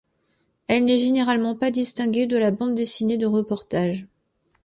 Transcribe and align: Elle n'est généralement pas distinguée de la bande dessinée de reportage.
Elle 0.65 0.85
n'est 0.85 0.97
généralement 0.97 1.55
pas 1.55 1.69
distinguée 1.69 2.25
de 2.25 2.35
la 2.35 2.49
bande 2.49 2.73
dessinée 2.73 3.17
de 3.17 3.27
reportage. 3.27 4.07